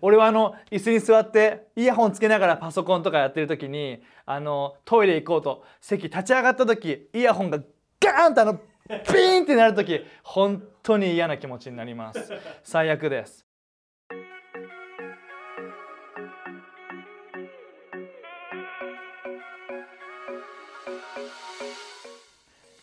[0.00, 7.58] 俺はあの椅子に座ってイヤホンつけながらパソコンとかやってる時にあのトイレ行こうと席立ち上がった時イヤホンが
[8.00, 12.32] ガーンとあのピーンってなる時本当に嫌な気持ちになります。
[12.64, 13.46] 最悪です。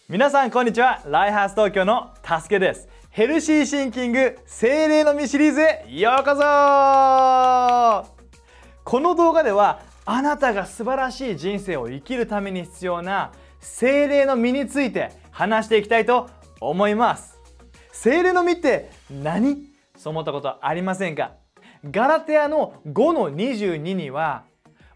[0.08, 1.04] 皆さんこんにちは。
[1.06, 2.90] ライハース東京のたすけです。
[3.12, 6.42] ヘルシーシンキング精霊の実シリーズへようこそ。
[8.84, 16.30] この動画ではあなたが素晴らしい人生を生きるために必要な精霊の実について話していきたいと
[16.62, 17.40] 思います。
[17.92, 19.58] 精霊の実って何？
[19.98, 21.32] そう思ったことありませんか？
[21.90, 24.44] ガラテアの5の22には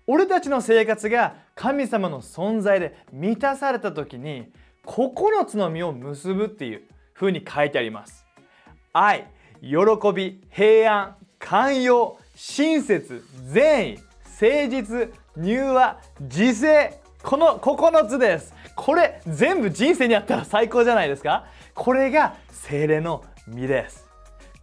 [0.05, 4.53] 俺たちの生活が神様の存在で満たされた時に
[4.85, 8.25] 9つの実を結ぶっていうふうに書いてあります。
[8.91, 9.27] 愛
[9.61, 9.75] 喜
[10.13, 13.99] び平安寛容親切善意
[14.41, 16.99] 誠実柔和自制。
[17.23, 18.53] この9つです。
[18.75, 21.45] これ全部人生にあったら最高じゃないですか？
[21.73, 24.05] これが精霊の実です。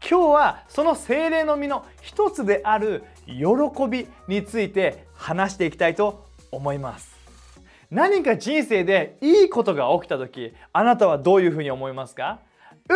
[0.06, 3.34] 今日はその精霊の実の一つである喜
[3.88, 7.14] びについて話していきたいと思います。
[7.90, 12.40] 何か人生でいいことが起きた時あなたはどういうふうに思いますか？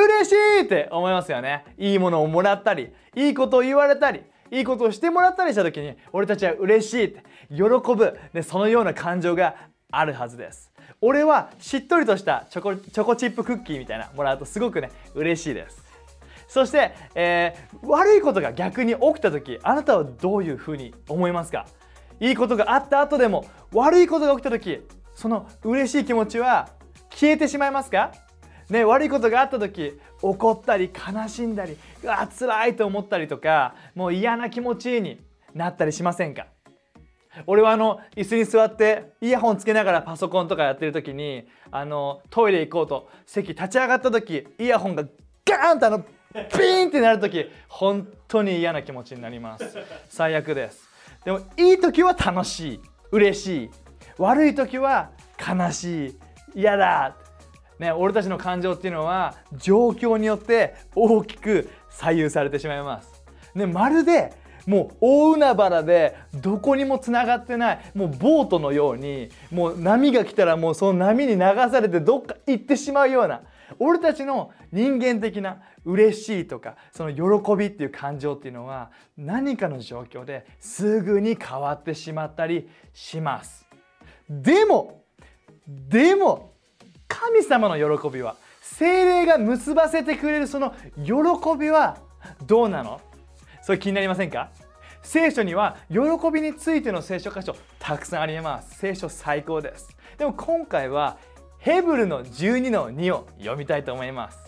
[0.00, 1.64] 嬉しいって思いますよね。
[1.78, 7.62] いいものをもらったりいいことを言われたりいいことをしてもらったりした時に俺たちは嬉しいって喜
[7.96, 9.56] ぶでそのような感情が
[9.90, 10.70] あるはずです。
[11.00, 15.82] 俺はしっとりとしたチョコチョコチップクッキーみたいなもらうとすごくね嬉しいです。
[16.46, 21.66] そして、えー、悪いことが逆に起きた時あなたはどういうふうに思いますか？
[22.20, 26.68] いいことがあった後でも悪いことが起きた時その嬉しい気持ちは
[27.10, 28.12] 消えてしまいますか？
[28.70, 35.20] ね、悪いことがあった時怒ったり悲しんだりうわ辛いと思ったりとかもう嫌な気持ちに
[35.54, 36.46] なったりしませんか？
[37.46, 45.04] 俺はあの椅子に座ってイヤホンつけながらパソコンとかやってる時にあのトイレ行こうと席立ち上がった時イヤホンが
[45.44, 49.76] ガーンとあのピーンってなる時本当に嫌な気持ちになります。
[50.08, 50.88] 最悪です。
[51.24, 52.80] でもいい時は楽しい
[53.10, 53.70] 嬉しい。
[54.16, 56.18] 悪い時は悲しい
[56.54, 57.16] 嫌だ。
[57.78, 63.22] ね、俺たちの感情っていうのは状況によって大きく左右されてしまいます。
[63.54, 64.32] ね、まるで
[64.66, 71.38] もう大海原でどこにもつながってないもうボートのようにもう波が来たらもうその波に流
[71.70, 73.42] されてどっか行ってしまうような
[73.78, 83.66] 俺たちの人間的な嬉しいとかその喜びっていう感情っていうのは何かの状況ですぐに変わってしまったりします。
[84.28, 85.02] でも
[85.66, 86.53] でも
[87.26, 91.12] 神様の喜びは精霊が結ばせてくれるその喜
[91.58, 91.96] びは
[92.46, 93.00] どうなの？
[93.62, 94.50] それ気になりませんか？
[95.02, 95.98] 聖書には喜
[96.30, 98.78] びについての聖書箇所たくさんあります。
[98.78, 99.88] 聖書最高です。
[100.18, 101.16] でも今回は
[101.58, 104.38] ヘブルの12の2を読みたいと思います。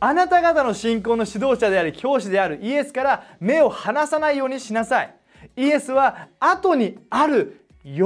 [0.00, 5.14] あなた方の信仰の指導者であり教師であるイエスから目を離さないようにしなさい。
[5.56, 8.00] イエスは後にある喜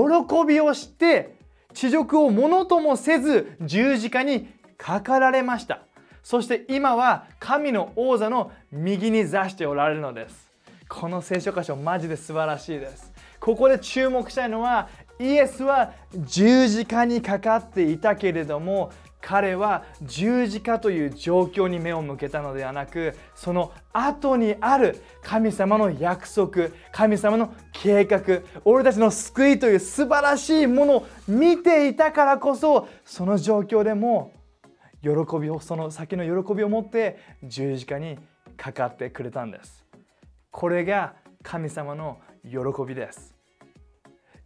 [0.47, 1.36] びをして
[1.77, 4.49] 地獄をものともせず十字架に
[4.79, 5.83] かかられました。
[6.23, 10.51] そして今は神の王座の右に座しておられるのです。
[10.89, 13.13] この聖書箇所マジで素晴らしいです。
[13.39, 14.89] ここで注目したいのは
[15.21, 18.91] イエスは十字架にかかっていたけれども
[19.27, 28.21] 彼は十字架という状況に目を向けたのではなくその後にある神様の約束神様の計画
[28.65, 34.33] 俺たちの救いという素晴らしいものを見ていたからこそその状況でも
[35.03, 35.11] 喜
[35.41, 38.21] びをその先の喜びを持って十字架に
[38.57, 39.85] かかってくれたんです。
[40.53, 43.35] これが神様の喜びです。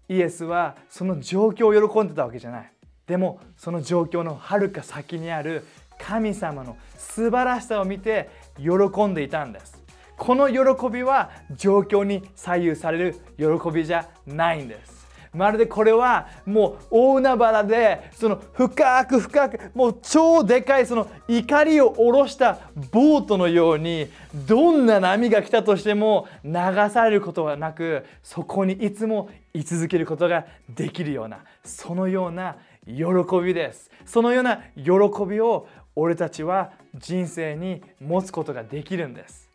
[0.08, 2.72] イエスはその状況を喜んでたわけじゃない。
[3.06, 5.64] でもその状況のはるか先にある
[5.98, 9.80] 神様の素晴らしさを見て喜んでいたんです。
[10.16, 15.00] この喜びは状況に左右される喜びじゃないんです。
[15.32, 22.58] まるでこれはもう大海原でその深く深くもう超でかいその怒りを下ろした
[22.90, 24.08] ボートのように
[24.48, 26.52] どんな波が来たとしても流
[26.90, 32.56] されることはなくそこにいつも居続けることができるようなそのような
[32.86, 32.94] 喜
[33.42, 33.90] びです。
[34.04, 34.92] そのような喜
[35.28, 39.50] びを俺たちは人生に持つことができるんです。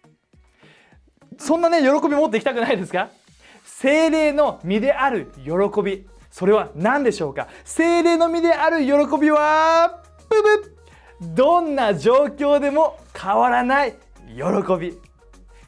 [1.37, 3.09] そんなね喜び持っていきたくないですか？
[3.65, 6.07] 精霊の身である喜び。
[6.29, 7.47] それは何でしょうか？
[7.63, 10.41] 精霊の身である喜びはブ
[11.21, 13.95] ブどんな状況でも変わらない
[14.27, 14.97] 喜び。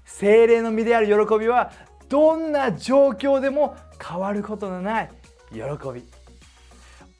[0.06, 1.72] 精霊の実である喜びは
[2.10, 5.12] どんな状況でも変わることのない
[5.52, 5.60] 喜
[5.94, 6.04] び。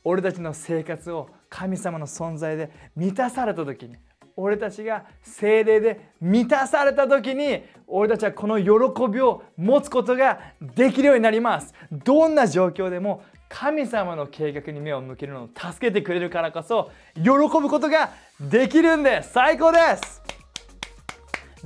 [0.10, 3.98] 俺たちの生活を神様の存在で満たされた時に
[4.38, 8.70] 俺たちが精霊で満たされた時に俺たちはこの喜
[9.12, 11.74] びを持つことができるようになります。
[11.92, 19.34] どんな状況でも神様の計画に目を向けるのを助けてくれるからこそ喜ぶことができるんです。
[19.34, 20.22] 最高です。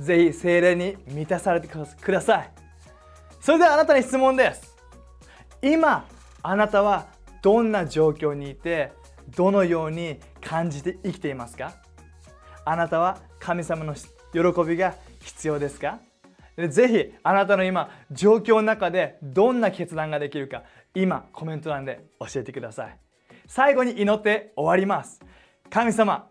[0.00, 2.50] ぜひ精霊に満たされてください。
[3.40, 4.76] それではあなたに質問です。
[5.62, 6.08] 今
[6.42, 7.11] あなたは
[7.42, 8.92] どんな状況にいて
[9.36, 11.74] どのように感じて生きていますか？
[12.64, 15.98] あなたは神様の喜びが必要ですか？
[16.68, 20.62] ぜひあなたの今状況の中でどんな決断ができるか
[20.94, 22.98] 今コメント欄で教えてください。
[23.48, 25.20] 最後に祈って終わります。
[25.70, 26.28] 神様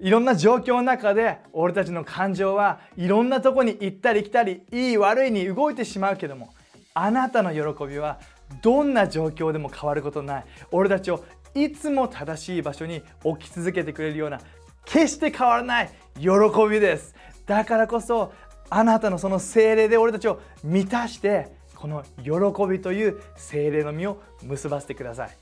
[0.00, 6.52] いろんな状況の中で俺たちの感情はいろんなとこに行ったり来たりいい悪いに動いてしまうけども
[6.94, 8.18] あなたの喜びは
[8.60, 10.44] どんな状況でも変わることない。
[10.70, 14.40] 俺たちをいつも正しい場所に置き続けてくれるような
[14.84, 16.28] 決して変わらない喜
[16.70, 17.14] びです。
[17.46, 18.32] だからこそ
[18.70, 22.30] あなたのその精霊で俺たちを満たしてこの喜
[22.66, 25.36] びという精霊の実を結ばせてください。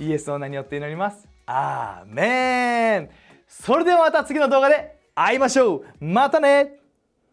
[0.00, 1.28] イエスの名によって祈ります。
[1.46, 3.10] アーメン。
[3.46, 5.84] それではまた次の動画で会いましょう。
[6.00, 6.83] またね。